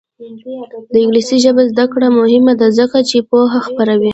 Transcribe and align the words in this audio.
د 0.91 0.93
انګلیسي 1.03 1.37
ژبې 1.43 1.63
زده 1.71 1.85
کړه 1.93 2.07
مهمه 2.19 2.53
ده 2.59 2.67
ځکه 2.79 2.97
چې 3.09 3.17
پوهه 3.29 3.59
خپروي. 3.67 4.09